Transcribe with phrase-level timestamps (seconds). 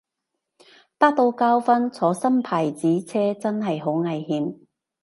[0.97, 4.57] 得到教訓，坐新牌子車真係好危險